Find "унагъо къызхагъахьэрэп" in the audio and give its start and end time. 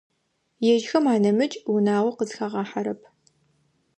1.73-3.01